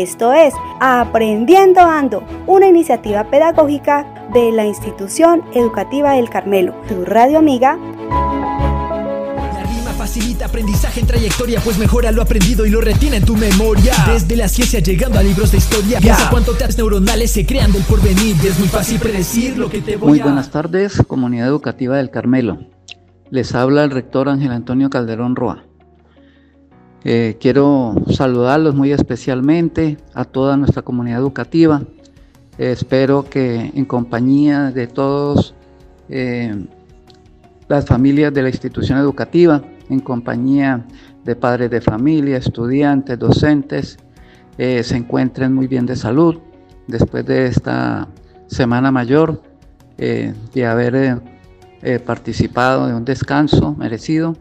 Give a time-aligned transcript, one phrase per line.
[0.00, 6.74] Esto es Aprendiendo Ando, una iniciativa pedagógica de la institución educativa del Carmelo.
[6.88, 7.78] Tu radio amiga
[9.98, 13.92] facilita aprendizaje en trayectoria, pues mejora lo aprendido y lo retiene en tu memoria.
[14.10, 17.82] Desde la ciencia llegando a libros de historia, piensa cuánto tags neuronales se crean del
[17.82, 18.34] porvenir.
[18.42, 22.56] Es muy fácil predecir lo que te voy Muy buenas tardes, comunidad educativa del Carmelo.
[23.28, 25.69] Les habla el rector Ángel Antonio Calderón Roa.
[27.02, 31.82] Eh, quiero saludarlos muy especialmente a toda nuestra comunidad educativa.
[32.58, 35.54] Eh, espero que en compañía de todos
[36.10, 36.54] eh,
[37.68, 40.86] las familias de la institución educativa, en compañía
[41.24, 43.98] de padres de familia, estudiantes, docentes,
[44.58, 46.36] se encuentren muy bien de salud
[46.86, 48.08] después de esta
[48.46, 49.40] semana mayor,
[49.96, 51.22] de haber
[52.04, 54.36] participado de un descanso merecido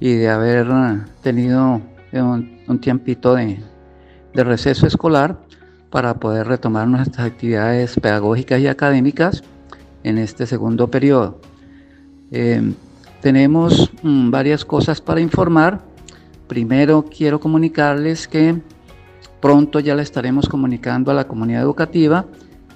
[0.00, 0.66] y de haber
[1.22, 1.80] tenido
[2.12, 3.62] un, tiempito de,
[4.34, 5.38] receso escolar
[5.90, 9.42] para poder retomar nuestras actividades pedagógicas y académicas
[10.02, 11.40] en este segundo periodo.
[12.30, 12.72] Eh,
[13.20, 15.82] tenemos mm, varias cosas para informar.
[16.48, 18.56] Primero quiero comunicarles que
[19.40, 22.24] pronto ya le estaremos comunicando a la comunidad educativa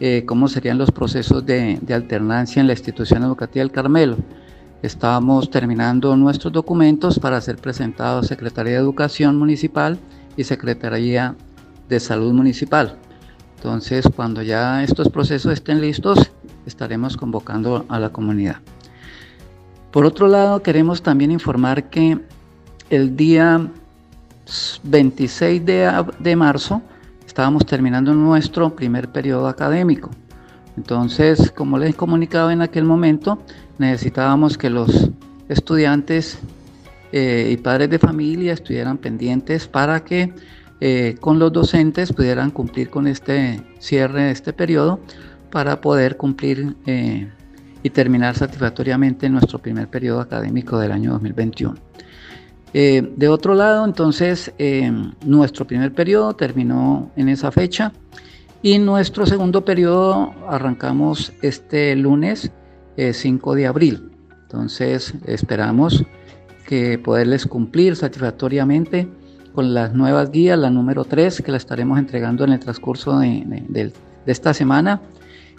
[0.01, 4.17] eh, cómo serían los procesos de, de alternancia en la institución educativa del Carmelo.
[4.85, 9.99] Estamos terminando nuestros documentos para ser presentados a Secretaría de Educación Municipal
[10.37, 11.35] y Secretaría
[11.89, 12.99] de Salud Municipal.
[13.57, 16.31] Entonces, cuando ya estos procesos estén listos,
[16.67, 18.57] estaremos convocando a la comunidad.
[19.91, 22.21] Por otro lado, queremos también informar que
[22.91, 23.67] el día
[24.83, 26.83] 26 de, de marzo
[27.27, 30.11] estábamos terminando nuestro primer periodo académico.
[30.77, 33.39] Entonces, como les he comunicado en aquel momento,
[33.79, 35.11] necesitábamos que los
[35.49, 36.39] estudiantes
[37.13, 40.33] eh, y padres de familia estuvieran pendientes para que
[40.81, 45.01] eh, con los docentes pudieran cumplir con este cierre de este periodo
[45.51, 47.31] para poder cumplir eh,
[47.83, 51.75] y terminar satisfactoriamente nuestro primer periodo académico del año 2021.
[52.73, 54.53] de otro lado, entonces,
[55.25, 57.93] nuestro primer periodo terminó en esa fecha
[58.63, 62.51] y nuestro segundo periodo arrancamos este lunes
[62.97, 64.11] 5 de abril.
[64.43, 66.05] Entonces esperamos
[66.67, 69.09] que poderles cumplir satisfactoriamente
[69.55, 73.93] con las nuevas guías, la número 3, que la estaremos entregando en el transcurso de,
[74.27, 75.01] esta semana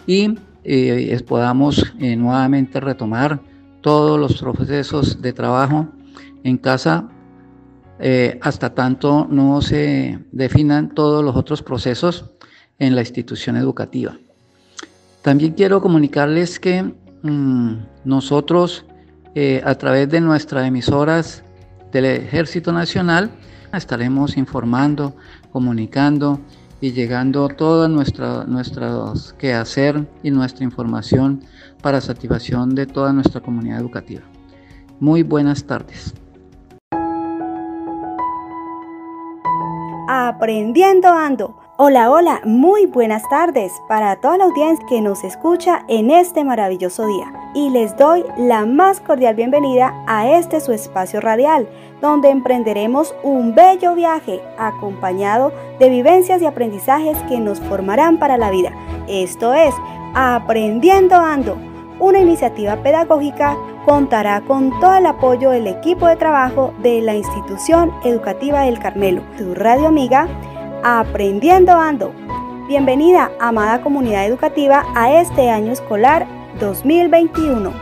[0.06, 3.40] y eh, podamos eh, nuevamente retomar
[3.80, 5.88] todos los procesos de trabajo
[6.42, 7.08] en casa
[7.98, 12.26] eh, hasta tanto no se definan todos los otros procesos
[12.78, 14.16] en la institución educativa.
[15.22, 16.92] También quiero comunicarles que
[17.26, 18.84] Mm, nosotros
[19.34, 21.42] eh, a través de nuestras emisoras
[21.90, 23.30] del Ejército Nacional
[23.72, 25.16] estaremos informando,
[25.50, 26.40] comunicando
[26.80, 31.42] y llegando toda nuestra nuestros quehacer y nuestra información
[31.82, 34.22] para satisfacción de toda nuestra comunidad educativa.
[35.00, 36.14] Muy buenas tardes.
[40.08, 46.10] Aprendiendo Ando Hola, hola, muy buenas tardes para toda la audiencia que nos escucha en
[46.10, 47.50] este maravilloso día.
[47.52, 51.68] Y les doy la más cordial bienvenida a este su espacio radial,
[52.00, 58.50] donde emprenderemos un bello viaje acompañado de vivencias y aprendizajes que nos formarán para la
[58.50, 58.72] vida.
[59.06, 59.74] Esto es
[60.14, 61.58] Aprendiendo Ando,
[62.00, 63.54] una iniciativa pedagógica
[63.84, 69.20] contará con todo el apoyo del equipo de trabajo de la institución educativa del Carmelo,
[69.36, 70.26] tu radio amiga
[70.88, 72.14] Aprendiendo Ando.
[72.68, 76.28] Bienvenida, amada comunidad educativa, a este año escolar
[76.60, 77.72] 2021.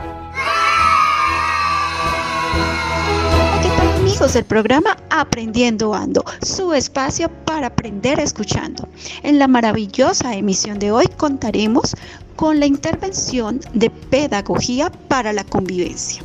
[3.61, 6.25] ¿Qué tal amigos del programa Aprendiendo Ando?
[6.41, 8.89] Su espacio para aprender escuchando.
[9.23, 11.95] En la maravillosa emisión de hoy contaremos
[12.37, 16.23] con la intervención de Pedagogía para la Convivencia.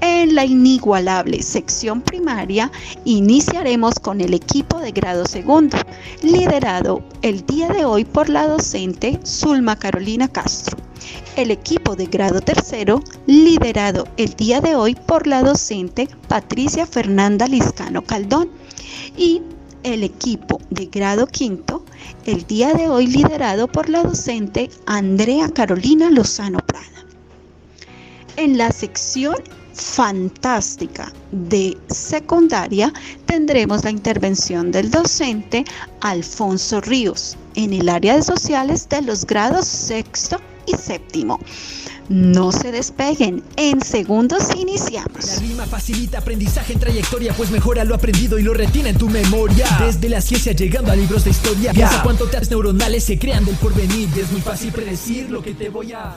[0.00, 2.70] En la inigualable sección primaria
[3.04, 5.76] iniciaremos con el equipo de grado segundo,
[6.22, 10.76] liderado el día de hoy por la docente Zulma Carolina Castro.
[11.34, 17.48] El equipo de grado tercero, liderado el día de hoy por la docente Patricia Fernanda
[17.48, 18.50] Liscano Caldón.
[19.16, 19.42] Y
[19.82, 21.84] el equipo de grado quinto,
[22.24, 26.86] el día de hoy liderado por la docente Andrea Carolina Lozano Prada.
[28.36, 29.36] En la sección
[29.80, 32.92] fantástica de secundaria
[33.26, 35.64] tendremos la intervención del docente
[36.00, 41.40] Alfonso Ríos en el área de sociales de los grados sexto y séptimo.
[42.08, 45.26] No se despeguen, en segundos iniciamos.
[45.26, 49.10] La rima facilita aprendizaje en trayectoria, pues mejora lo aprendido y lo retiene en tu
[49.10, 49.66] memoria.
[49.78, 53.56] Desde la ciencia llegando a libros de historia, piensa cuánto tags neuronales se crean del
[53.56, 54.08] porvenir.
[54.16, 56.16] Es muy fácil predecir lo que te voy a...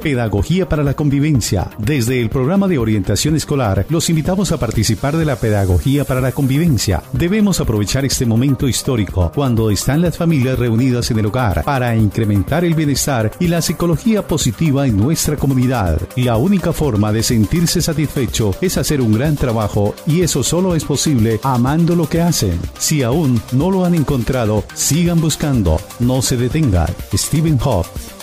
[0.00, 1.70] Pedagogía para la Convivencia.
[1.78, 6.32] Desde el programa de orientación escolar, los invitamos a participar de la Pedagogía para la
[6.32, 7.02] Convivencia.
[7.12, 12.64] Debemos aprovechar este momento histórico, cuando están las familias reunidas en el hogar, para incrementar
[12.64, 16.00] el bienestar y la psicología positiva en nuestra comunidad.
[16.16, 20.84] La única forma de sentirse satisfecho es hacer un gran trabajo y eso solo es
[20.84, 22.58] posible amando lo que hacen.
[22.78, 26.88] Si aún no lo han encontrado, sigan buscando, no se detengan.
[27.14, 28.15] Stephen Hoff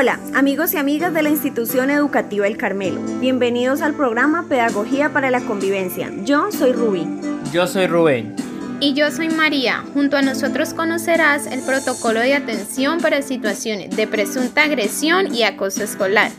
[0.00, 3.02] Hola, amigos y amigas de la institución educativa El Carmelo.
[3.20, 6.10] Bienvenidos al programa Pedagogía para la Convivencia.
[6.24, 7.06] Yo soy Rubí.
[7.52, 8.34] Yo soy Rubén.
[8.80, 9.84] Y yo soy María.
[9.92, 15.84] Junto a nosotros conocerás el protocolo de atención para situaciones de presunta agresión y acoso
[15.84, 16.32] escolar.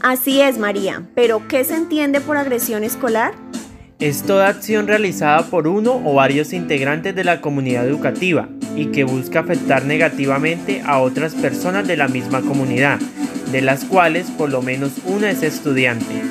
[0.00, 1.02] Así es, María.
[1.16, 3.34] Pero, ¿qué se entiende por agresión escolar?
[4.00, 9.04] Es toda acción realizada por uno o varios integrantes de la comunidad educativa y que
[9.04, 12.98] busca afectar negativamente a otras personas de la misma comunidad,
[13.52, 16.22] de las cuales por lo menos una es estudiante.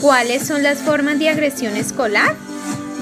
[0.00, 2.36] ¿Cuáles son las formas de agresión escolar?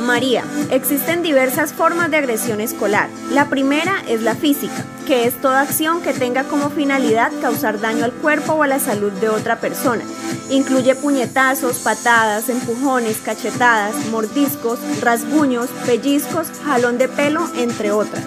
[0.01, 3.09] María, existen diversas formas de agresión escolar.
[3.31, 8.05] La primera es la física, que es toda acción que tenga como finalidad causar daño
[8.05, 10.03] al cuerpo o a la salud de otra persona.
[10.51, 18.25] Incluye puñetazos, patadas, empujones, cachetadas, mordiscos, rasguños, pellizcos, jalón de pelo, entre otras.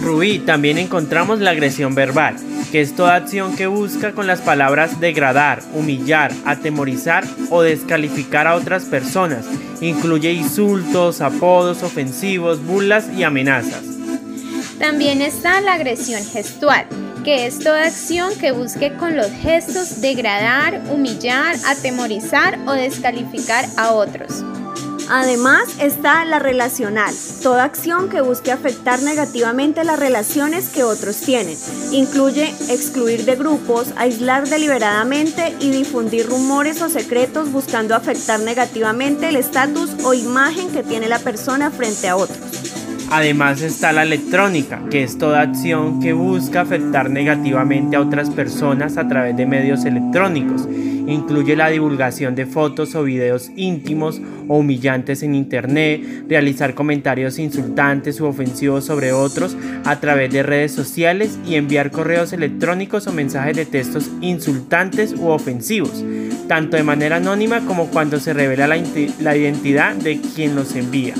[0.00, 2.36] Rubí, también encontramos la agresión verbal,
[2.72, 8.56] que es toda acción que busca con las palabras degradar, humillar, atemorizar o descalificar a
[8.56, 9.46] otras personas.
[9.82, 13.82] Incluye insultos, apodos ofensivos, burlas y amenazas.
[14.78, 16.86] También está la agresión gestual,
[17.24, 23.92] que es toda acción que busque con los gestos degradar, humillar, atemorizar o descalificar a
[23.92, 24.44] otros.
[25.14, 31.58] Además está la relacional, toda acción que busque afectar negativamente las relaciones que otros tienen.
[31.90, 39.36] Incluye excluir de grupos, aislar deliberadamente y difundir rumores o secretos buscando afectar negativamente el
[39.36, 42.71] estatus o imagen que tiene la persona frente a otros.
[43.14, 48.96] Además está la electrónica, que es toda acción que busca afectar negativamente a otras personas
[48.96, 50.66] a través de medios electrónicos.
[51.06, 54.18] Incluye la divulgación de fotos o videos íntimos
[54.48, 60.72] o humillantes en Internet, realizar comentarios insultantes u ofensivos sobre otros a través de redes
[60.72, 66.02] sociales y enviar correos electrónicos o mensajes de textos insultantes u ofensivos,
[66.48, 68.82] tanto de manera anónima como cuando se revela la,
[69.20, 71.12] la identidad de quien los envía.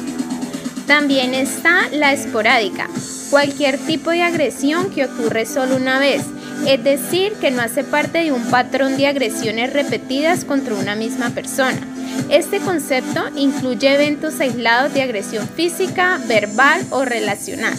[0.93, 2.87] También está la esporádica,
[3.31, 6.21] cualquier tipo de agresión que ocurre solo una vez,
[6.67, 11.31] es decir, que no hace parte de un patrón de agresiones repetidas contra una misma
[11.31, 11.81] persona.
[12.29, 17.73] Este concepto incluye eventos aislados de agresión física, verbal o relacional.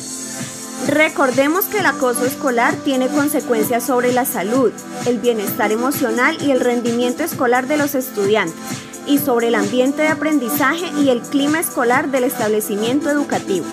[0.87, 4.71] Recordemos que el acoso escolar tiene consecuencias sobre la salud,
[5.05, 8.57] el bienestar emocional y el rendimiento escolar de los estudiantes
[9.07, 13.65] y sobre el ambiente de aprendizaje y el clima escolar del establecimiento educativo.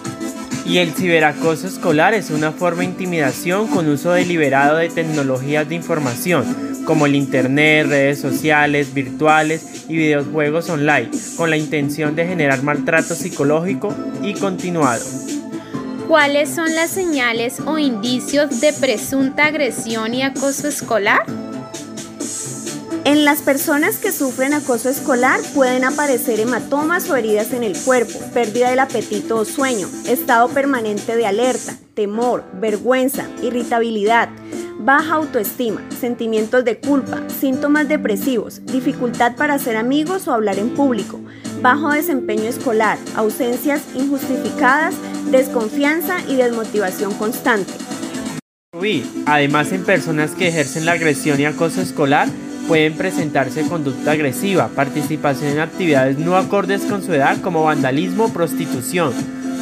[0.64, 5.75] Y el ciberacoso escolar es una forma de intimidación con uso deliberado de tecnologías de
[5.75, 6.45] información,
[6.85, 13.14] como el Internet, redes sociales, virtuales y videojuegos online, con la intención de generar maltrato
[13.14, 15.04] psicológico y continuado.
[16.07, 21.25] ¿Cuáles son las señales o indicios de presunta agresión y acoso escolar?
[23.04, 28.19] En las personas que sufren acoso escolar pueden aparecer hematomas o heridas en el cuerpo,
[28.35, 34.28] pérdida del apetito o sueño, estado permanente de alerta, temor, vergüenza, irritabilidad,
[34.78, 41.21] baja autoestima, sentimientos de culpa, síntomas depresivos, dificultad para hacer amigos o hablar en público,
[41.62, 44.95] bajo desempeño escolar, ausencias injustificadas,
[45.30, 47.73] desconfianza y desmotivación constante.
[49.26, 52.28] Además, en personas que ejercen la agresión y acoso escolar,
[52.71, 59.12] pueden presentarse conducta agresiva, participación en actividades no acordes con su edad como vandalismo, prostitución,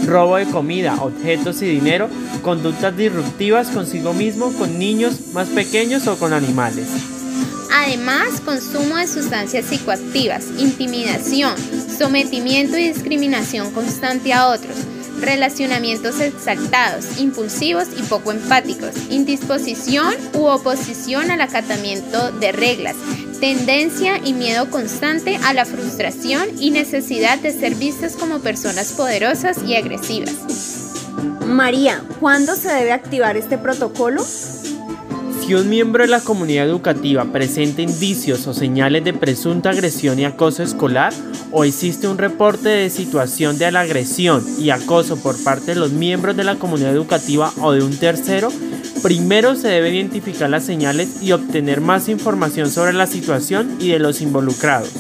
[0.05, 2.11] robo de comida, objetos y dinero,
[2.43, 6.87] conductas disruptivas consigo mismo, con niños más pequeños o con animales.
[7.73, 11.55] Además, consumo de sustancias psicoactivas, intimidación,
[11.89, 14.77] sometimiento y discriminación constante a otros,
[15.21, 22.97] relacionamientos exaltados, impulsivos y poco empáticos, indisposición u oposición al acatamiento de reglas,
[23.41, 29.59] tendencia y miedo constante a la frustración y necesidad de ser vistas como personas poderosas
[29.67, 30.35] y agresivas.
[31.47, 34.23] María, ¿cuándo se debe activar este protocolo?
[35.49, 40.27] Si un miembro de la comunidad educativa presenta indicios o señales de presunta agresión y
[40.27, 41.15] acoso escolar
[41.53, 45.93] o existe un reporte de situación de la agresión y acoso por parte de los
[45.93, 48.53] miembros de la comunidad educativa o de un tercero,
[49.03, 54.01] primero se debe identificar las señales y obtener más información sobre la situación y de
[54.01, 54.93] los involucrados.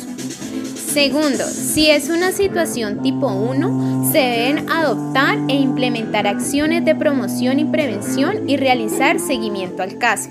[0.90, 7.58] Segundo, si es una situación tipo 1, se deben adoptar e implementar acciones de promoción
[7.58, 10.30] y prevención y realizar seguimiento al caso.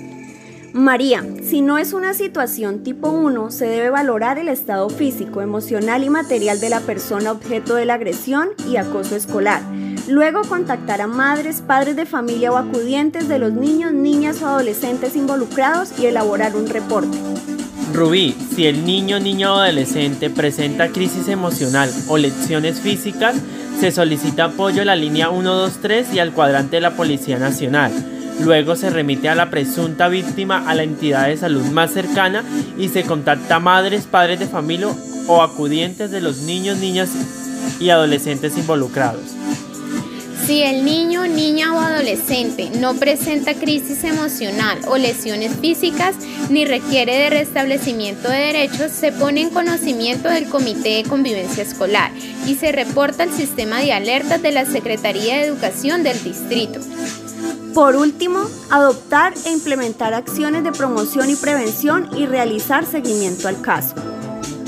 [0.72, 6.02] María, si no es una situación tipo 1, se debe valorar el estado físico, emocional
[6.02, 9.62] y material de la persona objeto de la agresión y acoso escolar.
[10.08, 15.14] Luego contactar a madres, padres de familia o acudientes de los niños, niñas o adolescentes
[15.14, 17.16] involucrados y elaborar un reporte.
[17.98, 23.34] Rubí, si el niño, niño o adolescente presenta crisis emocional o lecciones físicas,
[23.80, 27.90] se solicita apoyo a la línea 123 y al cuadrante de la Policía Nacional.
[28.40, 32.44] Luego se remite a la presunta víctima a la entidad de salud más cercana
[32.78, 34.90] y se contacta a madres, padres de familia
[35.26, 37.10] o acudientes de los niños, niñas
[37.80, 39.37] y adolescentes involucrados.
[40.48, 46.16] Si el niño, niña o adolescente no presenta crisis emocional o lesiones físicas
[46.48, 52.12] ni requiere de restablecimiento de derechos, se pone en conocimiento del Comité de Convivencia Escolar
[52.46, 56.80] y se reporta al sistema de alertas de la Secretaría de Educación del distrito.
[57.74, 58.40] Por último,
[58.70, 63.94] adoptar e implementar acciones de promoción y prevención y realizar seguimiento al caso.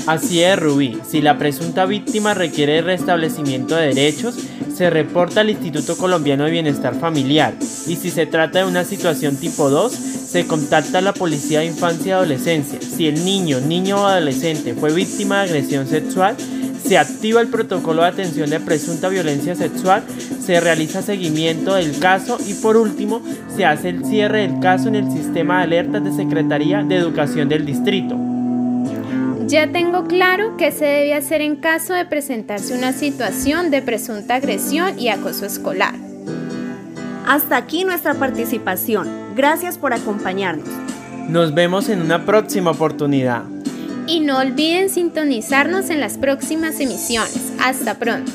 [0.07, 0.97] Así es, Rubí.
[1.07, 4.35] Si la presunta víctima requiere restablecimiento de derechos,
[4.75, 7.53] se reporta al Instituto Colombiano de Bienestar Familiar
[7.87, 11.67] y si se trata de una situación tipo 2, se contacta a la Policía de
[11.67, 12.79] Infancia y Adolescencia.
[12.81, 16.35] Si el niño, niño o adolescente fue víctima de agresión sexual,
[16.83, 20.03] se activa el protocolo de atención de presunta violencia sexual,
[20.43, 23.21] se realiza seguimiento del caso y por último
[23.55, 27.49] se hace el cierre del caso en el sistema de alertas de Secretaría de Educación
[27.49, 28.30] del Distrito.
[29.51, 34.35] Ya tengo claro qué se debe hacer en caso de presentarse una situación de presunta
[34.35, 35.93] agresión y acoso escolar.
[37.27, 39.09] Hasta aquí nuestra participación.
[39.35, 40.69] Gracias por acompañarnos.
[41.27, 43.43] Nos vemos en una próxima oportunidad.
[44.07, 47.51] Y no olviden sintonizarnos en las próximas emisiones.
[47.61, 48.31] Hasta pronto.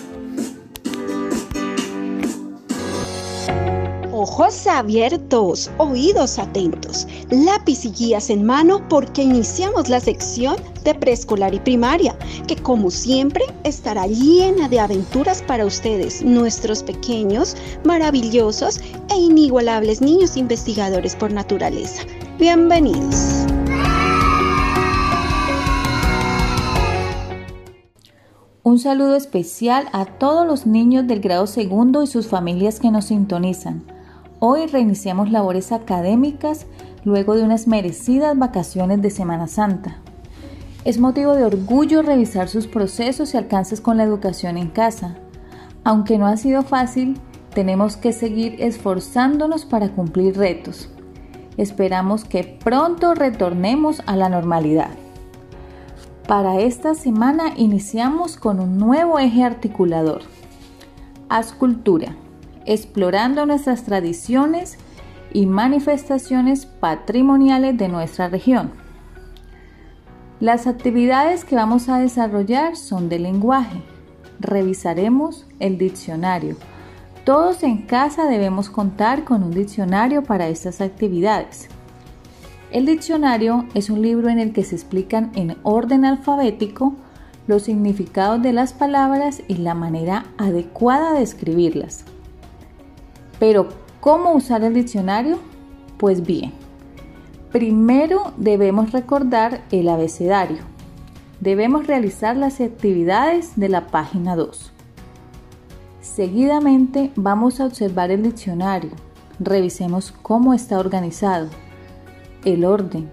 [4.29, 11.55] Ojos abiertos, oídos atentos, lápiz y guías en mano porque iniciamos la sección de preescolar
[11.55, 12.19] y primaria,
[12.49, 18.81] que como siempre estará llena de aventuras para ustedes, nuestros pequeños, maravillosos
[19.11, 22.03] e inigualables niños investigadores por naturaleza.
[22.37, 23.47] Bienvenidos.
[28.65, 33.05] Un saludo especial a todos los niños del grado segundo y sus familias que nos
[33.05, 33.96] sintonizan.
[34.39, 36.67] Hoy reiniciamos labores académicas
[37.05, 39.97] luego de unas merecidas vacaciones de Semana Santa.
[40.85, 45.17] Es motivo de orgullo revisar sus procesos y alcances con la educación en casa.
[45.85, 47.19] Aunque no ha sido fácil,
[47.55, 50.91] tenemos que seguir esforzándonos para cumplir retos.
[51.57, 54.91] Esperamos que pronto retornemos a la normalidad.
[56.29, 60.21] Para esta semana iniciamos con un nuevo eje articulador.
[61.31, 62.17] Haz cultura
[62.67, 64.79] explorando nuestras tradiciones
[65.33, 68.71] y manifestaciones patrimoniales de nuestra región.
[70.41, 73.81] Las actividades que vamos a desarrollar son de lenguaje.
[74.39, 76.57] Revisaremos el diccionario.
[77.25, 81.69] Todos en casa debemos contar con un diccionario para estas actividades.
[82.71, 86.95] El diccionario es un libro en el que se explican en orden alfabético
[87.47, 92.05] los significados de las palabras y la manera adecuada de escribirlas.
[93.39, 93.69] Pero,
[94.01, 95.39] ¿cómo usar el diccionario?
[95.99, 96.53] Pues bien,
[97.53, 100.59] primero debemos recordar el abecedario.
[101.41, 104.73] Debemos realizar las actividades de la página 2.
[106.01, 108.93] Seguidamente vamos a observar el diccionario.
[109.39, 111.49] Revisemos cómo está organizado,
[112.47, 113.11] el orden.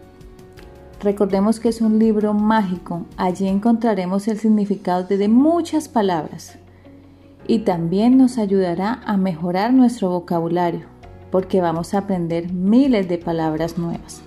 [1.02, 3.06] Recordemos que es un libro mágico.
[3.18, 6.58] Allí encontraremos el significado de muchas palabras
[7.48, 10.94] y también nos ayudará a mejorar nuestro vocabulario
[11.34, 14.22] porque vamos a aprender miles de palabras nuevas.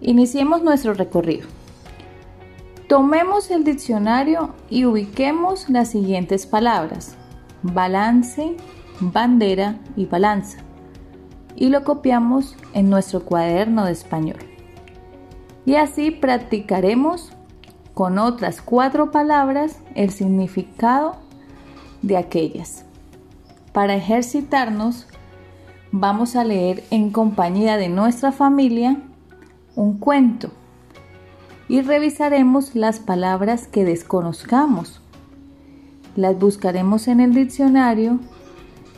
[0.00, 1.46] Iniciemos nuestro recorrido.
[2.88, 7.14] Tomemos el diccionario y ubiquemos las siguientes palabras.
[7.62, 8.56] Balance,
[8.98, 10.58] bandera y balanza.
[11.54, 14.40] Y lo copiamos en nuestro cuaderno de español.
[15.64, 17.30] Y así practicaremos
[17.94, 21.23] con otras cuatro palabras el significado
[22.06, 22.84] de aquellas.
[23.72, 25.06] Para ejercitarnos,
[25.90, 28.98] vamos a leer en compañía de nuestra familia
[29.74, 30.50] un cuento
[31.68, 35.00] y revisaremos las palabras que desconozcamos.
[36.14, 38.20] Las buscaremos en el diccionario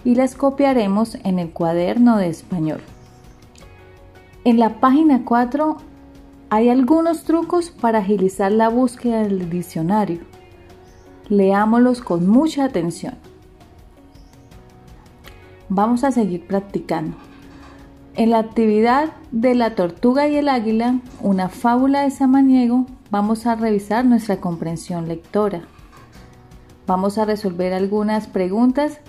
[0.05, 2.81] y las copiaremos en el cuaderno de español.
[4.45, 5.77] En la página 4
[6.51, 10.36] hay algunos trucos para agilizar la búsqueda del diccionario.
[11.29, 13.15] Leámoslos con mucha atención.
[15.69, 17.17] Vamos a seguir practicando.
[18.15, 23.57] En la actividad de la tortuga y el águila, una fábula de Samaniego, vamos a
[23.57, 25.63] revisar nuestra comprensión lectora.
[26.87, 29.01] Vamos a resolver algunas preguntas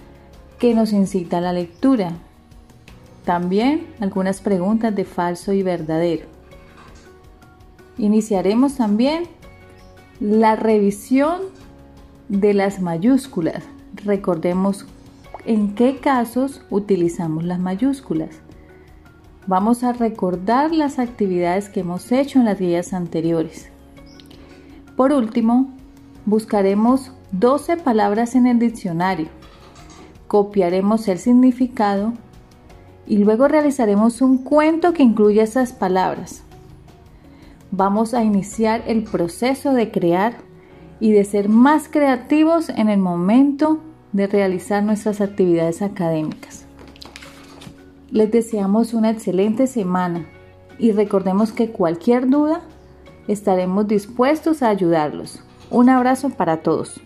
[0.58, 2.14] que nos incita a la lectura.
[3.24, 6.26] También algunas preguntas de falso y verdadero.
[7.98, 9.24] Iniciaremos también
[10.20, 11.42] la revisión
[12.30, 13.64] de las mayúsculas.
[14.04, 14.86] Recordemos
[15.46, 18.42] en qué casos utilizamos las mayúsculas.
[19.46, 23.70] Vamos a recordar las actividades que hemos hecho en las guías anteriores.
[24.98, 25.74] Por último,
[26.26, 29.30] buscaremos 12 palabras en el diccionario.
[30.28, 32.14] Copiaremos el significado
[33.06, 36.44] y luego realizaremos un cuento que incluya esas palabras.
[37.72, 40.47] Vamos a iniciar el proceso de crear
[41.00, 43.80] y de ser más creativos en el momento
[44.14, 46.66] de realizar nuestras actividades académicas.
[48.10, 50.26] Les deseamos una excelente semana
[50.80, 52.62] y recordemos que cualquier duda
[53.28, 55.44] estaremos dispuestos a ayudarlos.
[55.70, 57.02] Un abrazo para todos.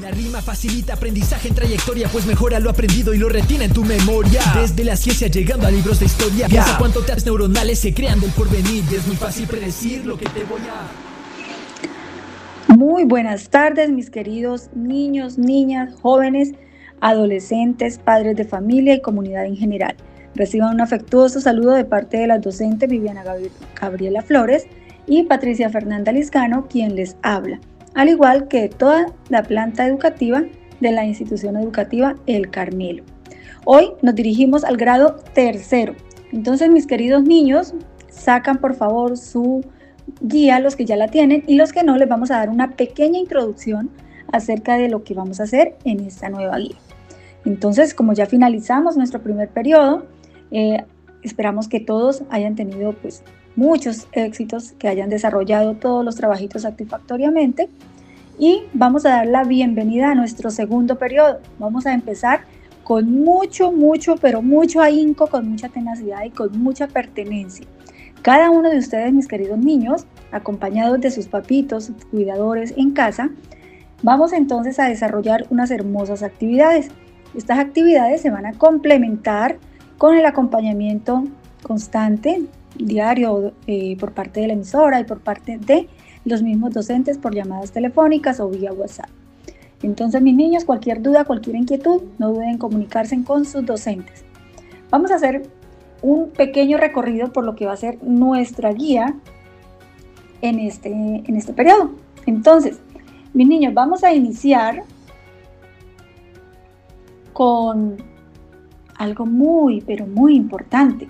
[0.00, 3.84] La rima facilita aprendizaje en trayectoria, pues mejora lo aprendido y lo retiene en tu
[3.84, 4.40] memoria.
[4.54, 8.30] Desde la ciencia llegando a libros de historia, piensa cuánto teatros neuronales se crean del
[8.30, 8.84] porvenir.
[8.90, 11.07] Y es muy fácil predecir lo que te voy a.
[12.78, 16.52] Muy buenas tardes, mis queridos niños, niñas, jóvenes,
[17.00, 19.96] adolescentes, padres de familia y comunidad en general.
[20.36, 23.24] Reciban un afectuoso saludo de parte de las docentes Viviana
[23.80, 24.68] Gabriela Flores
[25.08, 27.58] y Patricia Fernanda Liscano, quien les habla
[27.94, 30.44] al igual que toda la planta educativa
[30.78, 33.02] de la institución educativa El Carmelo.
[33.64, 35.96] Hoy nos dirigimos al grado tercero.
[36.30, 37.74] Entonces, mis queridos niños,
[38.08, 39.64] sacan por favor su
[40.20, 42.72] guía, los que ya la tienen, y los que no, les vamos a dar una
[42.72, 43.90] pequeña introducción
[44.32, 46.76] acerca de lo que vamos a hacer en esta nueva guía.
[47.44, 50.06] Entonces, como ya finalizamos nuestro primer periodo,
[50.50, 50.84] eh,
[51.22, 53.22] esperamos que todos hayan tenido pues
[53.56, 57.68] muchos éxitos, que hayan desarrollado todos los trabajitos satisfactoriamente.
[58.38, 61.40] Y vamos a dar la bienvenida a nuestro segundo periodo.
[61.58, 62.42] Vamos a empezar
[62.84, 67.66] con mucho, mucho, pero mucho ahínco, con mucha tenacidad y con mucha pertenencia.
[68.22, 73.30] Cada uno de ustedes, mis queridos niños, acompañados de sus papitos, cuidadores en casa,
[74.02, 76.88] vamos entonces a desarrollar unas hermosas actividades.
[77.36, 79.58] Estas actividades se van a complementar
[79.98, 81.24] con el acompañamiento
[81.62, 82.42] constante
[82.76, 85.88] diario eh, por parte de la emisora y por parte de
[86.24, 89.08] los mismos docentes por llamadas telefónicas o vía WhatsApp.
[89.82, 94.24] Entonces, mis niños, cualquier duda, cualquier inquietud, no duden en comunicarse con sus docentes.
[94.90, 95.48] Vamos a hacer
[96.02, 99.14] un pequeño recorrido por lo que va a ser nuestra guía
[100.42, 101.90] en este, en este periodo.
[102.26, 102.80] Entonces,
[103.34, 104.82] mis niños, vamos a iniciar
[107.32, 107.96] con
[108.96, 111.08] algo muy, pero muy importante.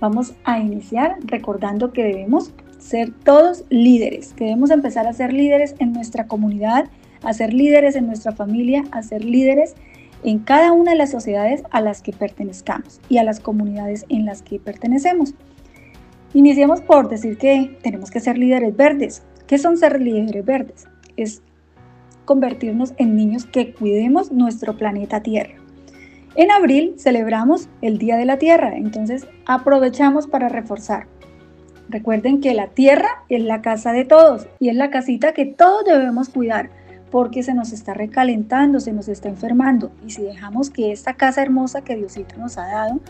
[0.00, 5.74] Vamos a iniciar recordando que debemos ser todos líderes, que debemos empezar a ser líderes
[5.78, 6.90] en nuestra comunidad,
[7.22, 9.74] a ser líderes en nuestra familia, a ser líderes
[10.22, 14.26] en cada una de las sociedades a las que pertenezcamos y a las comunidades en
[14.26, 15.34] las que pertenecemos.
[16.34, 19.22] Iniciemos por decir que tenemos que ser líderes verdes.
[19.46, 20.86] ¿Qué son ser líderes verdes?
[21.16, 21.42] Es
[22.24, 25.54] convertirnos en niños que cuidemos nuestro planeta Tierra.
[26.36, 31.08] En abril celebramos el Día de la Tierra, entonces aprovechamos para reforzar.
[31.88, 35.84] Recuerden que la tierra es la casa de todos y es la casita que todos
[35.84, 36.70] debemos cuidar
[37.10, 41.42] porque se nos está recalentando, se nos está enfermando y si dejamos que esta casa
[41.42, 43.00] hermosa que Diosito nos ha dado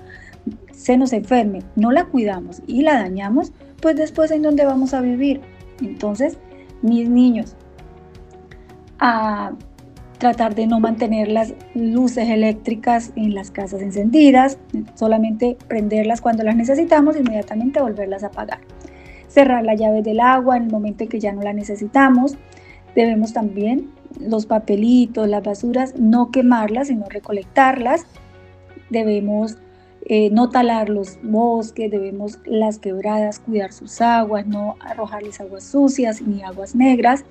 [0.73, 5.01] se nos enferme, no la cuidamos y la dañamos, pues después en dónde vamos a
[5.01, 5.41] vivir.
[5.81, 6.39] Entonces,
[6.83, 7.57] mis niños,
[8.99, 9.53] a
[10.19, 14.59] tratar de no mantener las luces eléctricas en las casas encendidas,
[14.95, 18.61] solamente prenderlas cuando las necesitamos, e inmediatamente volverlas a apagar.
[19.29, 22.37] Cerrar la llave del agua en el momento en que ya no la necesitamos.
[22.95, 28.07] Debemos también los papelitos, las basuras, no quemarlas, sino recolectarlas.
[28.91, 29.57] Debemos
[30.07, 36.23] eh, no talar los bosques, debemos las quebradas cuidar sus aguas, no arrojarles aguas sucias
[36.23, 37.25] ni aguas negras.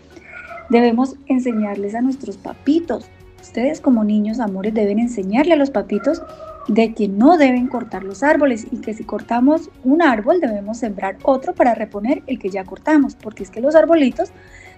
[0.70, 3.10] Debemos enseñarles a nuestros papitos
[3.42, 6.22] Ustedes como niños, amores, deben enseñarle a los papitos
[6.68, 11.18] de que no deben cortar los árboles y que si cortamos un árbol debemos sembrar
[11.24, 14.32] otro para reponer el que ya cortamos, porque es que los arbolitos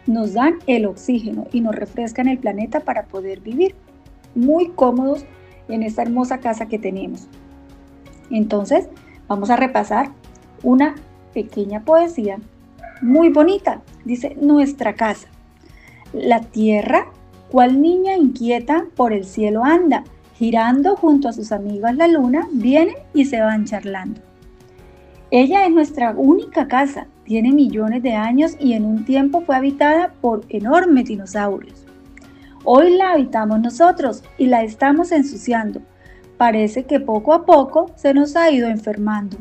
[0.08, 3.76] nos dan el oxígeno y nos refrescan el planeta para poder vivir
[4.36, 5.26] muy cómodos
[5.68, 7.28] en esta hermosa casa que tenemos.
[8.30, 8.90] Entonces,
[9.28, 10.12] vamos a repasar
[10.64, 10.96] una
[11.34, 12.38] pequeña poesía
[13.02, 13.82] muy bonita.
[14.06, 15.28] Dice, nuestra casa.
[16.14, 17.08] La tierra,
[17.50, 20.04] cual niña inquieta por el cielo anda,
[20.36, 24.22] girando junto a sus amigas la luna, vienen y se van charlando.
[25.34, 30.12] Ella es nuestra única casa, tiene millones de años y en un tiempo fue habitada
[30.20, 31.86] por enormes dinosaurios.
[32.66, 35.82] Hoy la habitamos nosotros y la estamos ensuciando.
[36.36, 39.38] Parece que poco a poco se nos ha ido enfermando.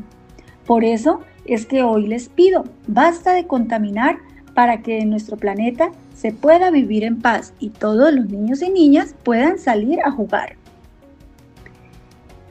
[0.65, 4.17] Por eso es que hoy les pido, basta de contaminar
[4.53, 8.69] para que en nuestro planeta se pueda vivir en paz y todos los niños y
[8.69, 10.55] niñas puedan salir a jugar.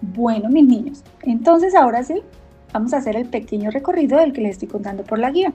[0.02, 2.22] Bueno, mis niños, entonces ahora sí,
[2.72, 5.52] vamos a hacer el pequeño recorrido del que les estoy contando por la guía.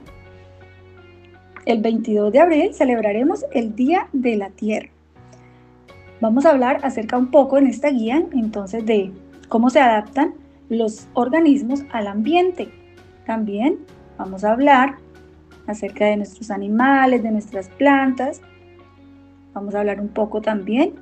[1.64, 4.88] El 22 de abril celebraremos el Día de la Tierra.
[6.20, 9.10] Vamos a hablar acerca un poco en esta guía entonces de
[9.48, 10.34] cómo se adaptan
[10.68, 12.68] los organismos al ambiente.
[13.26, 13.78] También
[14.16, 14.96] vamos a hablar
[15.66, 18.40] acerca de nuestros animales, de nuestras plantas.
[19.52, 20.94] Vamos a hablar un poco también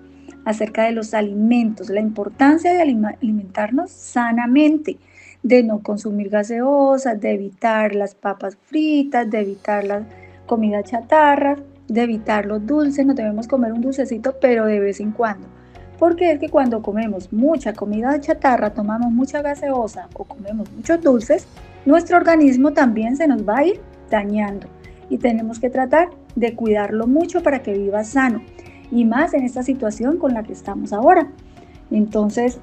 [0.44, 4.98] acerca de los alimentos, la importancia de alimentarnos sanamente,
[5.44, 10.02] de no consumir gaseosas, de evitar las papas fritas, de evitar la
[10.46, 15.12] comida chatarra, de evitar los dulces, no debemos comer un dulcecito, pero de vez en
[15.12, 15.46] cuando.
[15.98, 21.46] Porque es que cuando comemos mucha comida chatarra, tomamos mucha gaseosa o comemos muchos dulces,
[21.84, 23.80] nuestro organismo también se nos va a ir
[24.10, 24.66] dañando
[25.10, 28.42] y tenemos que tratar de cuidarlo mucho para que viva sano
[28.90, 31.28] y más en esta situación con la que estamos ahora.
[31.90, 32.58] Entonces,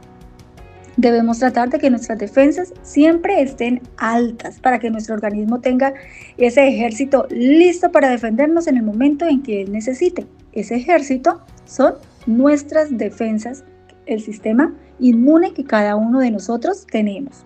[1.02, 5.94] debemos tratar de que nuestras defensas siempre estén altas para que nuestro organismo tenga
[6.38, 10.28] ese ejército listo para defendernos en el momento en que él necesite.
[10.54, 11.96] Ese ejército son
[12.28, 13.64] nuestras defensas,
[14.06, 17.46] el sistema inmune que cada uno de nosotros tenemos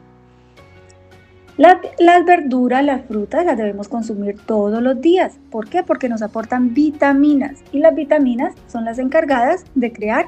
[1.57, 5.39] las verduras, las frutas las debemos consumir todos los días.
[5.49, 5.83] ¿Por qué?
[5.83, 10.27] Porque nos aportan vitaminas y las vitaminas son las encargadas de crear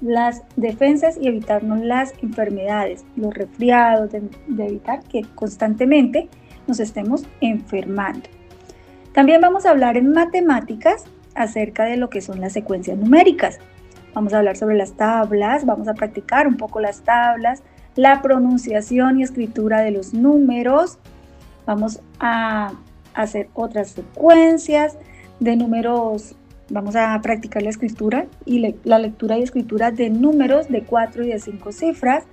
[0.00, 6.28] las defensas y evitarnos las enfermedades, los resfriados, de, de evitar que constantemente
[6.66, 8.28] nos estemos enfermando.
[9.12, 11.04] También vamos a hablar en matemáticas
[11.34, 13.58] acerca de lo que son las secuencias numéricas.
[14.14, 17.62] Vamos a hablar sobre las tablas, vamos a practicar un poco las tablas,
[17.94, 20.98] la pronunciación y escritura de los números.
[21.66, 22.72] Vamos a
[23.14, 24.96] hacer otras secuencias
[25.40, 26.36] de números.
[26.68, 31.28] Vamos a practicar la escritura y la lectura y escritura de números de 4 y
[31.28, 32.24] de 5 cifras.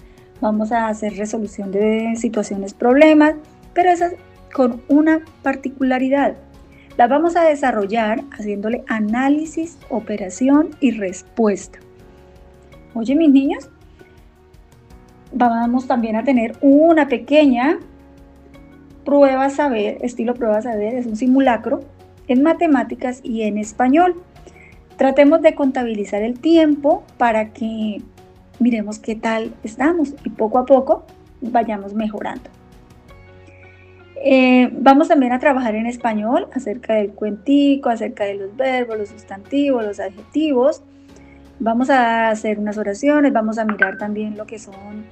[0.41, 3.35] Vamos a hacer resolución de situaciones, problemas,
[3.73, 4.13] pero esas
[4.51, 6.35] con una particularidad.
[6.97, 11.79] La vamos a desarrollar haciéndole análisis, operación y respuesta.
[12.93, 13.69] Oye, mis niños,
[15.31, 17.79] vamos también a tener una pequeña
[19.05, 21.81] prueba saber, estilo prueba saber, es un simulacro
[22.27, 24.15] en matemáticas y en español.
[24.97, 28.01] Tratemos de contabilizar el tiempo para que
[28.59, 31.05] miremos qué tal estamos y poco a poco
[31.41, 32.49] vayamos mejorando.
[34.25, 39.09] Eh, vamos también a trabajar en español acerca del cuentico, acerca de los verbos, los
[39.09, 40.81] sustantivos, los adjetivos.
[41.59, 45.05] Vamos a hacer unas oraciones, vamos a mirar también lo que son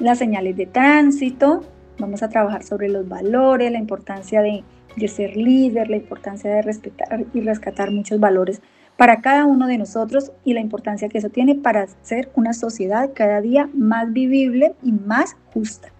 [0.00, 1.62] las señales de tránsito,
[1.98, 4.64] vamos a trabajar sobre los valores, la importancia de,
[5.06, 8.60] ser líder, la importancia de respetar y rescatar muchos valores
[8.96, 13.10] para cada uno de nosotros y la importancia que eso tiene para ser una sociedad
[13.14, 15.92] cada día más vivible y más justa.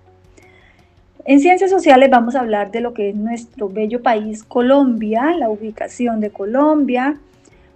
[1.25, 5.51] En ciencias sociales vamos a hablar de lo que es nuestro bello país Colombia, la
[5.51, 7.21] ubicación de Colombia.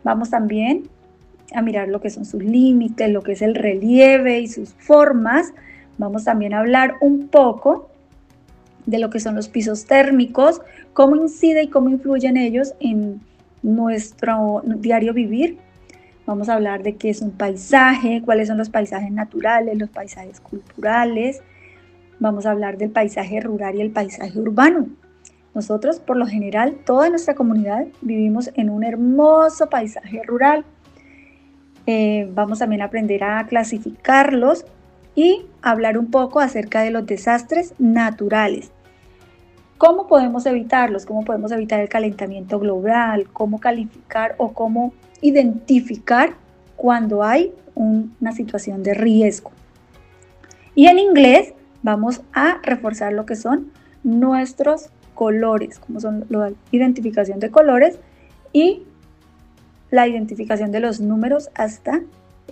[0.03, 0.89] Vamos también
[1.55, 5.53] a mirar lo que son sus límites, lo que es el relieve y sus formas
[5.99, 7.91] Vamos también a hablar un poco
[8.87, 10.61] de lo que son los pisos térmicos,
[10.93, 13.21] cómo incide y cómo influyen ellos en
[13.63, 15.59] nuestro diario vivir.
[16.27, 20.41] Vamos a hablar de qué es un paisaje, cuáles son los paisajes naturales, los paisajes
[20.41, 21.43] culturales.
[22.21, 24.87] Vamos a hablar del paisaje rural y el paisaje urbano.
[25.55, 30.65] Nosotros, por lo general, toda nuestra comunidad vivimos en un hermoso paisaje rural.
[31.87, 34.65] Eh, vamos también a aprender a clasificarlos
[35.15, 38.71] y hablar un poco acerca de los desastres naturales.
[39.79, 41.07] ¿Cómo podemos evitarlos?
[41.07, 43.29] ¿Cómo podemos evitar el calentamiento global?
[43.33, 46.35] ¿Cómo calificar o cómo identificar
[46.77, 49.53] cuando hay una situación de riesgo.
[50.75, 53.71] Y en inglés vamos a reforzar lo que son
[54.03, 57.99] nuestros colores, como son la identificación de colores
[58.53, 58.83] y
[59.91, 62.03] la identificación de los números hasta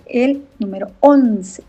[0.05, 1.63] el número 11.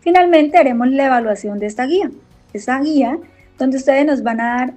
[0.00, 2.10] Finalmente haremos la evaluación de esta guía.
[2.52, 3.18] Esta guía
[3.58, 4.74] donde ustedes nos van a dar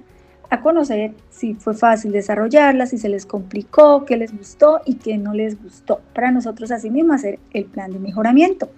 [0.50, 5.18] a conocer si fue fácil desarrollarla, si se les complicó, qué les gustó y qué
[5.18, 6.00] no les gustó.
[6.14, 8.68] Para nosotros así mismo hacer el plan de mejoramiento.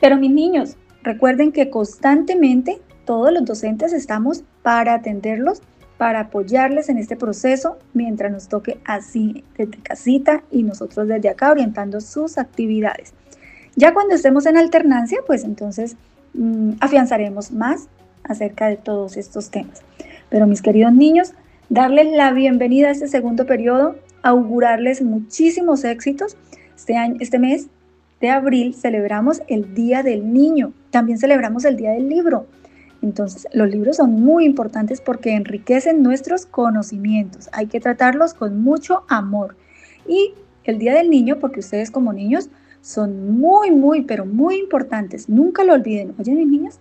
[0.00, 5.62] Pero mis niños, recuerden que constantemente todos los docentes estamos para atenderlos,
[5.98, 11.50] para apoyarles en este proceso mientras nos toque así desde casita y nosotros desde acá
[11.50, 13.12] orientando sus actividades.
[13.78, 15.94] Ya cuando estemos en alternancia, pues entonces
[16.34, 17.86] mm, afianzaremos más
[18.24, 19.82] acerca de todos estos temas.
[20.30, 21.32] Pero mis queridos niños,
[21.68, 26.36] darles la bienvenida a este segundo periodo, augurarles muchísimos éxitos.
[26.74, 27.68] Este, año, este mes
[28.20, 32.46] de abril celebramos el Día del Niño, también celebramos el Día del Libro.
[33.00, 37.48] Entonces, los libros son muy importantes porque enriquecen nuestros conocimientos.
[37.52, 39.54] Hay que tratarlos con mucho amor.
[40.04, 42.50] Y el Día del Niño, porque ustedes como niños
[42.88, 45.28] son muy, muy, pero muy importantes.
[45.28, 46.14] Nunca lo olviden.
[46.18, 46.78] Oye, mis niñas,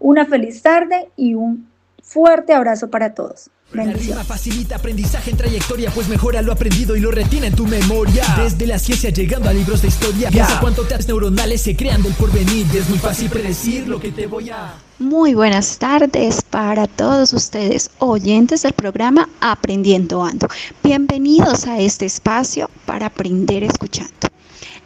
[0.00, 1.68] una feliz tarde y un
[2.02, 3.50] fuerte abrazo para todos.
[3.72, 8.24] La facilita aprendizaje en trayectoria, pues mejora lo aprendido y lo retina en tu memoria.
[8.38, 10.30] Desde la ciencia llegando a libros de historia.
[10.30, 12.66] Piensa cuánto taps neuronales se crean del porvenir.
[12.74, 14.74] Es muy fácil predecir lo que te voy a.
[15.00, 20.46] Muy buenas tardes para todos ustedes, oyentes del programa Aprendiendo Ando.
[20.84, 24.33] Bienvenidos a este espacio para aprender escuchando.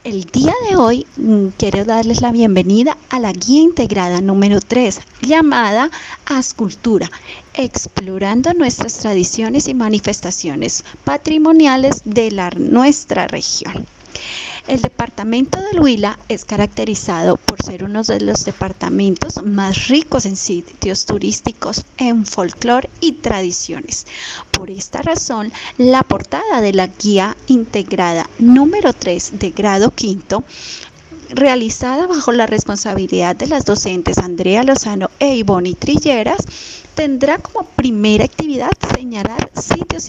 [0.09, 5.01] El día de hoy mm, quiero darles la bienvenida a la guía integrada número 3
[5.21, 5.91] llamada
[6.25, 7.11] Ascultura,
[7.53, 13.87] explorando nuestras tradiciones y manifestaciones patrimoniales de la, nuestra región.
[14.67, 20.37] El departamento del Huila es caracterizado por ser uno de los departamentos más ricos en
[20.37, 24.07] sitios turísticos, en folclore y tradiciones.
[24.51, 30.45] Por esta razón, la portada de la guía integrada número 3 de grado quinto
[31.31, 36.39] realizada bajo la responsabilidad de las docentes Andrea Lozano e Ivonne Trilleras,
[36.95, 40.03] tendrá como primera actividad señalar sitios,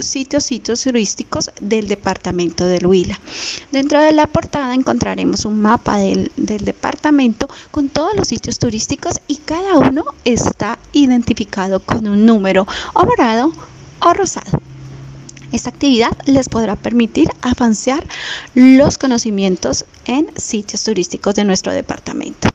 [0.00, 3.18] sitios, sitios turísticos del departamento de Huila.
[3.72, 9.20] Dentro de la portada encontraremos un mapa del, del departamento con todos los sitios turísticos
[9.28, 13.52] y cada uno está identificado con un número o morado
[14.00, 14.60] o rosado.
[15.52, 18.04] Esta actividad les podrá permitir avanzar
[18.54, 22.48] los conocimientos en sitios turísticos de nuestro departamento.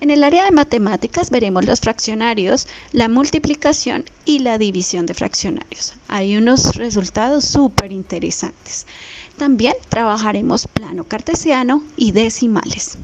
[0.00, 5.94] En el área de matemáticas veremos los fraccionarios, la multiplicación y la división de fraccionarios.
[6.08, 8.86] Hay unos resultados súper interesantes.
[9.36, 12.98] También trabajaremos plano cartesiano y decimales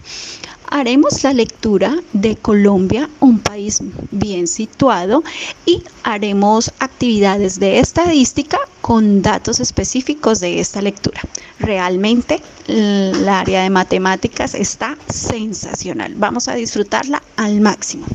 [0.74, 3.80] haremos la lectura de Colombia, un país
[4.10, 5.22] bien situado,
[5.66, 11.22] y haremos actividades de estadística con datos específicos de esta lectura.
[11.64, 16.14] Realmente el área de matemáticas está sensacional.
[16.16, 18.06] Vamos a disfrutarla al máximo.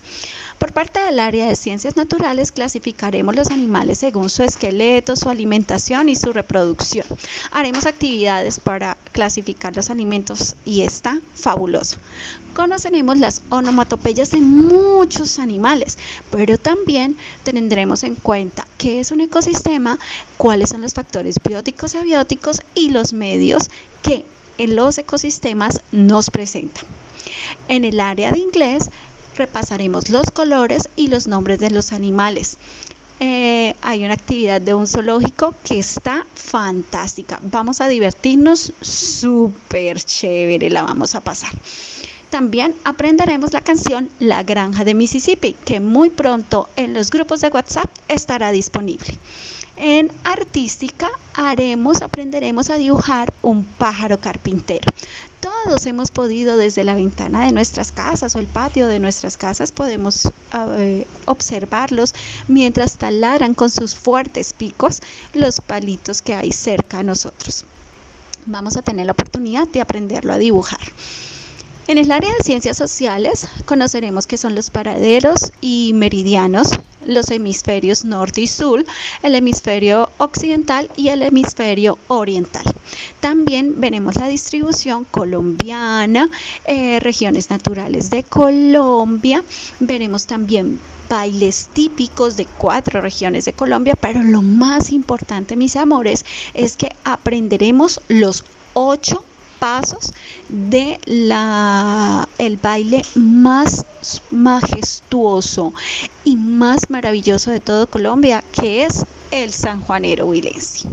[0.60, 6.10] Por parte del área de ciencias naturales clasificaremos los animales según su esqueleto, su alimentación
[6.10, 7.08] y su reproducción.
[7.52, 11.98] Haremos actividades para clasificar los alimentos y está fabuloso.
[12.54, 15.98] Conoceremos las onomatopeyas de muchos animales,
[16.30, 19.98] pero también tendremos en cuenta qué es un ecosistema,
[20.38, 23.39] cuáles son los factores bióticos y abióticos y los medios
[24.04, 24.26] que
[24.58, 26.86] en los ecosistemas nos presentan.
[27.68, 28.90] En el área de inglés
[29.36, 32.58] repasaremos los colores y los nombres de los animales.
[33.22, 37.40] Eh, hay una actividad de un zoológico que está fantástica.
[37.44, 41.52] Vamos a divertirnos súper chévere, la vamos a pasar.
[42.30, 47.48] También aprenderemos la canción La Granja de Mississippi, que muy pronto en los grupos de
[47.50, 49.18] WhatsApp estará disponible.
[49.82, 54.92] En artística haremos, aprenderemos a dibujar un pájaro carpintero.
[55.40, 59.72] Todos hemos podido desde la ventana de nuestras casas o el patio de nuestras casas
[59.72, 62.14] podemos eh, observarlos
[62.50, 65.00] mientras taladran con sus fuertes picos
[65.34, 67.64] los palitos que hay cerca a nosotros.
[68.48, 70.92] Vamos a tener la oportunidad de aprenderlo a dibujar.
[71.90, 78.06] En el área de ciencias sociales conoceremos qué son los paraderos y meridianos, los hemisferios
[78.06, 78.86] norte y sur,
[79.24, 82.64] el hemisferio occidental y el hemisferio oriental.
[83.22, 86.30] También veremos la distribución colombiana,
[86.66, 89.44] eh, regiones naturales de Colombia,
[89.80, 96.24] veremos también bailes típicos de cuatro regiones de Colombia, pero lo más importante, mis amores,
[96.54, 99.26] es que aprenderemos los ocho
[99.60, 100.14] pasos
[100.48, 103.86] de la el baile más
[104.32, 105.74] majestuoso
[106.24, 110.88] y más maravilloso de todo Colombia, que es el San Juanero Huilense.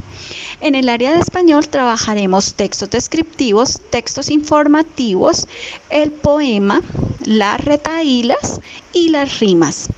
[0.61, 5.47] En el área de español trabajaremos textos descriptivos, textos informativos,
[5.91, 6.81] el poema,
[7.25, 8.61] las retaílas
[8.93, 9.89] y las rimas.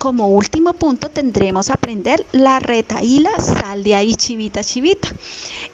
[0.00, 5.10] Como último punto tendremos aprender la retaíla, sal de ahí chivita chivita.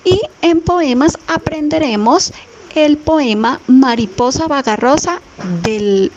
[0.04, 2.32] Y en poemas aprenderemos
[2.74, 5.20] el poema Mariposa Vagarrosa
[5.62, 6.10] del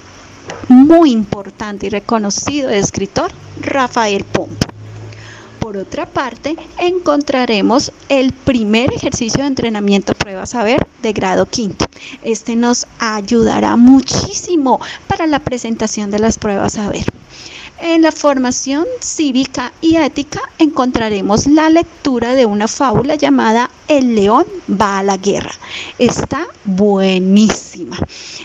[0.70, 4.66] muy importante y reconocido escritor Rafael Pompo.
[5.60, 11.86] Por otra parte, encontraremos el primer ejercicio de entrenamiento prueba saber de grado quinto.
[12.24, 17.06] Este nos ayudará muchísimo para la presentación de las pruebas saber.
[17.82, 24.46] En la formación cívica y ética encontraremos la lectura de una fábula llamada El león
[24.70, 25.54] va a la guerra.
[25.98, 27.98] Está buenísima.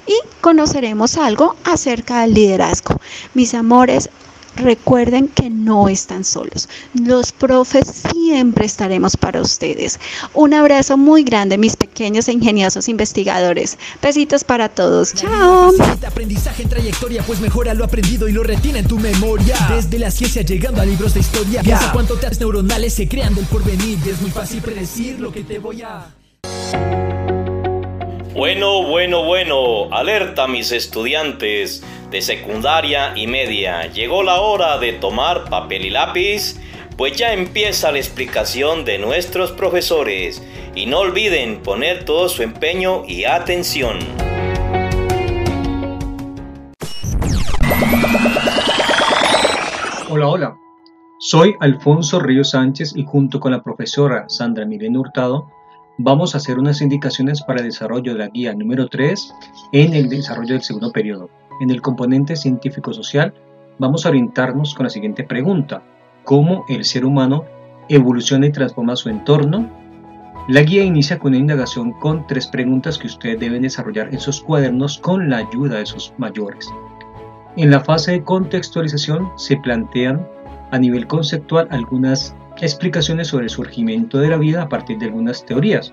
[0.06, 3.00] Y conoceremos algo acerca del liderazgo.
[3.34, 4.08] Mis amores,
[4.56, 6.68] Recuerden que no están solos.
[6.94, 9.98] Los profes siempre estaremos para ustedes.
[10.32, 13.78] Un abrazo muy grande, mis pequeños e ingeniosos investigadores.
[14.02, 15.14] Besitos para todos.
[15.14, 15.72] Chao.
[16.06, 19.56] aprendizaje en trayectoria, pues mejora lo aprendido y lo retiene en tu memoria.
[19.70, 21.62] Desde la ciencia llegando a libros de historia.
[21.62, 23.98] Piensa cuánto te neuronales se crean del porvenir.
[24.06, 26.14] Es muy fácil predecir lo que te voy a.
[28.34, 29.92] Bueno, bueno, bueno.
[29.92, 31.82] Alerta, mis estudiantes
[32.14, 33.90] de secundaria y media.
[33.90, 36.60] Llegó la hora de tomar papel y lápiz,
[36.96, 40.40] pues ya empieza la explicación de nuestros profesores.
[40.76, 43.98] Y no olviden poner todo su empeño y atención.
[50.08, 50.56] Hola, hola.
[51.18, 55.48] Soy Alfonso Río Sánchez y junto con la profesora Sandra Milena Hurtado
[55.98, 59.34] vamos a hacer unas indicaciones para el desarrollo de la guía número 3
[59.72, 61.28] en el desarrollo del segundo periodo.
[61.60, 63.32] En el componente científico-social
[63.78, 65.82] vamos a orientarnos con la siguiente pregunta.
[66.24, 67.44] ¿Cómo el ser humano
[67.88, 69.68] evoluciona y transforma su entorno?
[70.48, 74.42] La guía inicia con una indagación con tres preguntas que ustedes deben desarrollar en sus
[74.42, 76.68] cuadernos con la ayuda de sus mayores.
[77.56, 80.26] En la fase de contextualización se plantean
[80.70, 85.46] a nivel conceptual algunas explicaciones sobre el surgimiento de la vida a partir de algunas
[85.46, 85.92] teorías.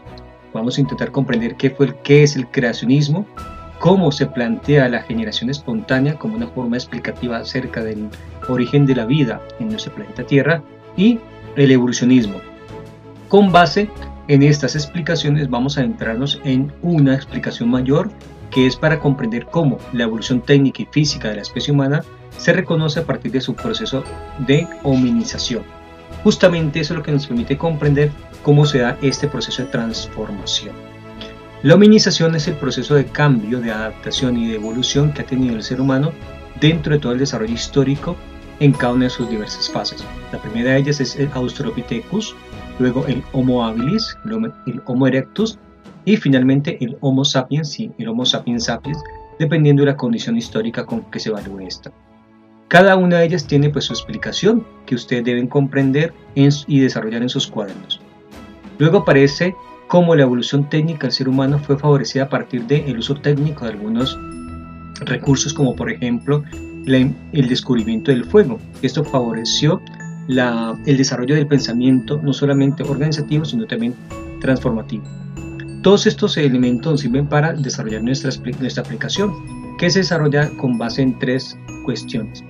[0.54, 3.26] Vamos a intentar comprender qué, fue el, qué es el creacionismo,
[3.82, 8.10] cómo se plantea la generación espontánea como una forma explicativa acerca del
[8.48, 10.62] origen de la vida en nuestro planeta Tierra
[10.96, 11.20] y
[11.56, 12.40] el evolucionismo.
[13.28, 13.90] Con base
[14.28, 18.12] en estas explicaciones vamos a entrarnos en una explicación mayor
[18.52, 22.04] que es para comprender cómo la evolución técnica y física de la especie humana
[22.38, 24.04] se reconoce a partir de su proceso
[24.46, 25.64] de hominización.
[26.24, 28.12] Justamente eso es lo que nos permite comprender
[28.44, 30.91] cómo se da este proceso de transformación.
[31.64, 35.56] La hominización es el proceso de cambio, de adaptación y de evolución que ha tenido
[35.56, 36.12] el ser humano
[36.60, 38.16] dentro de todo el desarrollo histórico
[38.60, 40.04] en cada una de sus diversas fases.
[40.32, 42.36] La primera de ellas es el Australopithecus,
[42.80, 45.60] luego el Homo habilis, el Homo erectus
[46.04, 48.98] y finalmente el Homo sapiens y el Homo sapiens sapiens,
[49.38, 51.92] dependiendo de la condición histórica con que se evalúe esta.
[52.70, 57.30] Cada una de ellas tiene pues su explicación que ustedes deben comprender y desarrollar en
[57.30, 58.02] sus cuadernos.
[58.80, 59.54] Luego aparece
[59.92, 63.72] cómo la evolución técnica del ser humano fue favorecida a partir del uso técnico de
[63.72, 64.18] algunos
[65.02, 66.46] recursos como por ejemplo
[66.86, 68.58] el descubrimiento del fuego.
[68.82, 69.82] Esto favoreció
[70.30, 73.94] el desarrollo del pensamiento no solamente organizativo sino también
[74.40, 75.04] transformativo.
[75.84, 79.34] Todos estos elementos sirven para desarrollar nuestra, nuestra aplicación
[79.78, 82.46] que se desarrolla con base en tres cuestiones.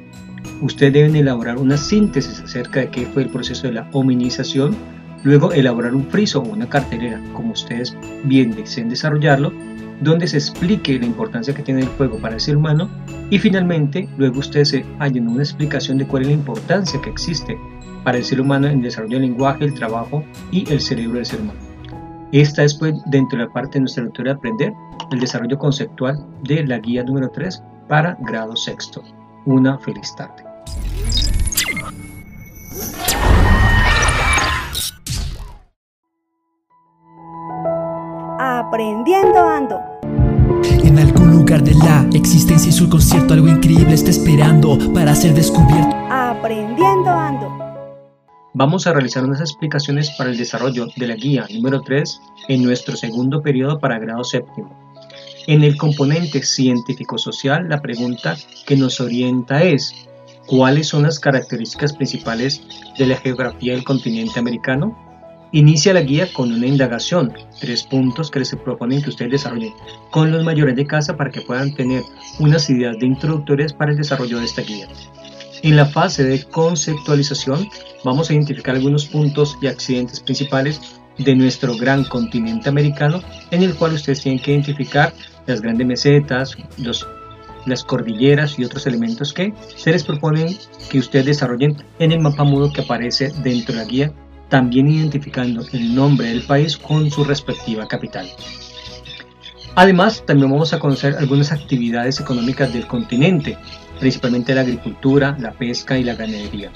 [0.62, 4.76] Ustedes deben elaborar una síntesis acerca de qué fue el proceso de la hominización,
[5.24, 9.54] Luego elaborar un friso o una cartelera, como ustedes bien deseen desarrollarlo,
[10.02, 12.90] donde se explique la importancia que tiene el fuego para el ser humano
[13.30, 17.58] y finalmente luego ustedes se hallen una explicación de cuál es la importancia que existe
[18.04, 21.26] para el ser humano en el desarrollo del lenguaje, el trabajo y el cerebro del
[21.26, 21.60] ser humano.
[22.32, 24.74] Esta es pues dentro de la parte de nuestra lectura de aprender
[25.12, 29.04] el desarrollo conceptual de la guía número 3 para grado sexto.
[29.45, 30.43] Una feliz tarde.
[38.72, 39.82] Aprendiendo Ando.
[40.86, 45.34] En algún lugar de la existencia y su concierto algo increíble está esperando para ser
[45.34, 45.93] descubierto.
[46.09, 47.49] Aprendiendo Ando.
[48.53, 52.95] Vamos a realizar unas explicaciones para el desarrollo de la guía número 3 en nuestro
[52.95, 54.74] segundo periodo para grado séptimo.
[55.47, 59.93] En el componente científico-social, la pregunta que nos orienta es,
[60.47, 62.63] ¿cuáles son las características principales
[62.97, 65.11] de la geografía del continente americano?
[65.54, 69.74] Inicia la guía con una indagación, tres puntos que les proponen que ustedes desarrollen
[70.10, 72.04] con los mayores de casa para que puedan tener
[72.39, 74.88] unas ideas de introductorias para el desarrollo de esta guía.
[75.62, 77.68] En la fase de conceptualización
[78.06, 80.80] vamos a identificar algunos puntos y accidentes principales
[81.18, 83.22] de nuestro gran continente americano
[83.52, 85.14] en el cual ustedes tienen que identificar
[85.47, 86.56] las grandes mesetas,
[87.66, 90.58] las cordilleras y otros elementos que se les proponen
[90.89, 94.14] que ustedes desarrollen en el mapa mudo que aparece dentro de la guía,
[94.52, 98.28] también identificando el nombre del país con su respectiva capital.
[99.76, 103.58] Además, también vamos a conocer algunas actividades económicas del continente,
[104.02, 106.70] principalmente la agricultura, la pesca y la ganadería.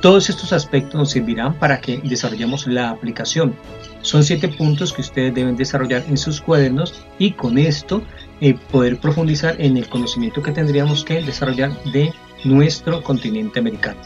[0.00, 3.54] Todos estos aspectos nos servirán para que desarrollemos la aplicación.
[4.02, 8.02] Son siete puntos que ustedes deben desarrollar en sus cuadernos y con esto
[8.40, 12.12] eh, poder profundizar en el conocimiento que tendríamos que desarrollar de
[12.42, 14.00] nuestro continente americano.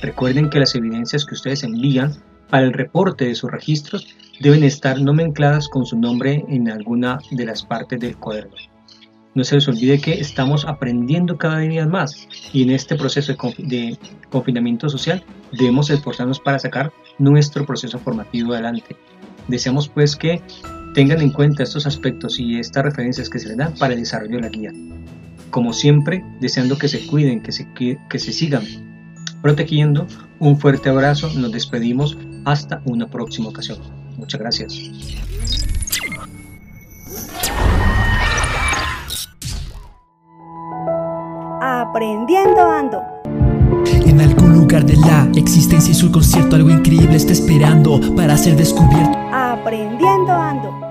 [0.00, 2.16] Recuerden que las evidencias que ustedes envían
[2.50, 4.06] para el reporte de sus registros
[4.40, 8.54] deben estar nomencladas con su nombre en alguna de las partes del cuaderno.
[9.34, 13.98] No se les olvide que estamos aprendiendo cada día más y en este proceso de,
[14.30, 15.22] confinamiento social
[15.52, 18.96] debemos esforzarnos para sacar nuestro proceso formativo adelante.
[19.48, 20.40] Deseamos pues que
[20.94, 24.36] tengan en cuenta estos aspectos y estas referencias que se les dan para el desarrollo
[24.36, 24.72] de la guía.
[25.50, 28.64] Como siempre, deseando que se cuiden, que se, que se sigan
[29.42, 30.06] protegiendo,
[30.38, 32.16] un fuerte abrazo, nos despedimos
[32.46, 33.78] hasta una próxima ocasión.
[34.16, 34.72] Muchas gracias.
[41.60, 43.02] Aprendiendo Ando.
[44.06, 48.56] En algún lugar de la existencia y su concierto algo increíble está esperando para ser
[48.56, 49.18] descubierto.
[49.32, 50.85] Aprendiendo Ando.